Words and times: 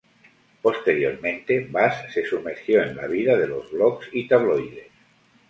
Posteriormente, 0.63 1.67
Bass 1.69 2.11
se 2.11 2.25
sumergió 2.25 2.81
en 2.81 2.95
la 2.95 3.05
vida 3.05 3.37
de 3.37 3.47
los 3.47 3.69
blogs 3.69 4.07
y 4.11 4.27
tabloides. 4.27 4.87